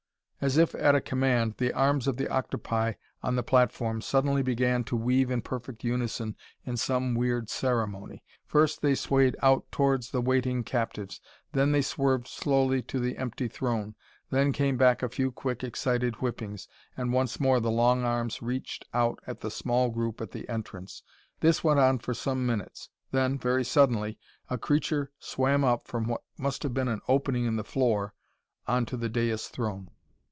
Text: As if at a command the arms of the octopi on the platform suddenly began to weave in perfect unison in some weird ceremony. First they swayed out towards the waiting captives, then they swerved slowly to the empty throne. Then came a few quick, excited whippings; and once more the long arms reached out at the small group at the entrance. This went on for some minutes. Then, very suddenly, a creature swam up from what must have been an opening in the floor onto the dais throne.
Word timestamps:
As 0.43 0.57
if 0.57 0.73
at 0.73 0.95
a 0.95 1.01
command 1.01 1.53
the 1.59 1.71
arms 1.71 2.07
of 2.07 2.17
the 2.17 2.27
octopi 2.27 2.93
on 3.21 3.35
the 3.35 3.43
platform 3.43 4.01
suddenly 4.01 4.41
began 4.41 4.83
to 4.85 4.95
weave 4.95 5.29
in 5.29 5.43
perfect 5.43 5.83
unison 5.83 6.35
in 6.65 6.77
some 6.77 7.13
weird 7.13 7.47
ceremony. 7.47 8.23
First 8.47 8.81
they 8.81 8.95
swayed 8.95 9.35
out 9.43 9.71
towards 9.71 10.09
the 10.09 10.19
waiting 10.19 10.63
captives, 10.63 11.21
then 11.51 11.73
they 11.73 11.83
swerved 11.83 12.27
slowly 12.27 12.81
to 12.81 12.99
the 12.99 13.17
empty 13.19 13.47
throne. 13.47 13.93
Then 14.31 14.51
came 14.51 14.81
a 14.81 15.09
few 15.09 15.31
quick, 15.31 15.63
excited 15.63 16.15
whippings; 16.15 16.67
and 16.97 17.13
once 17.13 17.39
more 17.39 17.59
the 17.59 17.69
long 17.69 18.03
arms 18.03 18.41
reached 18.41 18.85
out 18.95 19.19
at 19.27 19.41
the 19.41 19.51
small 19.51 19.91
group 19.91 20.19
at 20.21 20.31
the 20.31 20.49
entrance. 20.49 21.03
This 21.41 21.63
went 21.63 21.79
on 21.79 21.99
for 21.99 22.15
some 22.15 22.47
minutes. 22.47 22.89
Then, 23.11 23.37
very 23.37 23.63
suddenly, 23.63 24.17
a 24.49 24.57
creature 24.57 25.11
swam 25.19 25.63
up 25.63 25.85
from 25.85 26.07
what 26.07 26.21
must 26.35 26.63
have 26.63 26.73
been 26.73 26.87
an 26.87 27.01
opening 27.07 27.45
in 27.45 27.57
the 27.57 27.63
floor 27.63 28.15
onto 28.67 28.97
the 28.97 29.07
dais 29.07 29.47
throne. 29.47 29.91